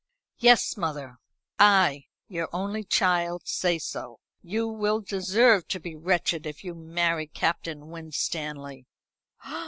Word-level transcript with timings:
Yes, 0.39 0.77
mother, 0.77 1.19
I, 1.59 2.05
your 2.27 2.49
only 2.51 2.83
child, 2.83 3.43
say 3.47 3.77
so. 3.77 4.19
You 4.41 4.67
will 4.67 4.99
deserve 4.99 5.67
to 5.67 5.79
be 5.79 5.95
wretched 5.95 6.47
if 6.47 6.63
you 6.63 6.73
marry 6.73 7.27
Captain 7.27 7.89
Winstanley." 7.91 8.87